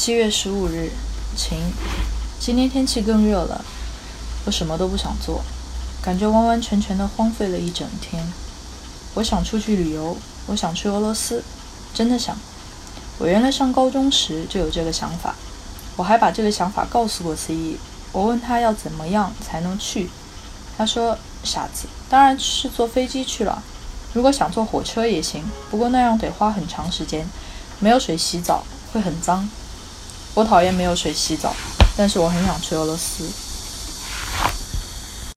[0.00, 0.92] 七月十五日，
[1.36, 1.58] 晴。
[2.38, 3.64] 今天天气更热了，
[4.44, 5.42] 我什么都不想做，
[6.00, 8.24] 感觉完完全全的荒废了一整天。
[9.14, 10.16] 我想出去旅游，
[10.46, 11.42] 我想去俄罗斯，
[11.92, 12.38] 真的想。
[13.18, 15.34] 我原来上高中时就有这个想法，
[15.96, 17.76] 我还把这个想法告诉过 C E。
[18.12, 20.08] 我问他要怎么样才能去，
[20.76, 23.60] 他说：“傻子，当然是坐飞机去了。
[24.14, 27.28] 如果想坐火车也行，不过那样得花很长时间，
[27.80, 28.62] 没有水洗澡，
[28.92, 29.50] 会很脏。”
[30.38, 31.52] 我讨厌没有水洗澡，
[31.96, 33.28] 但是我很想去俄罗斯。